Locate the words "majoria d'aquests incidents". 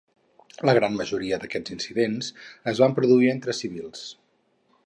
1.01-2.31